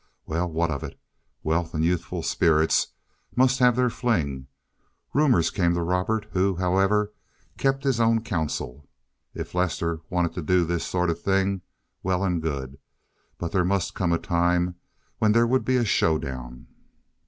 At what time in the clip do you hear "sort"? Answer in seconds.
10.87-11.11